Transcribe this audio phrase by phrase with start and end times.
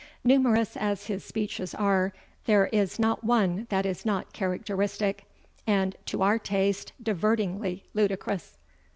[0.23, 2.11] Numerous as his speeches are,
[2.47, 5.25] there is not one that is not characteristic
[5.67, 8.57] and, to our taste, divertingly ludicrous."